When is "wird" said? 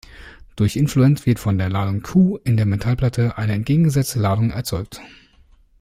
1.27-1.37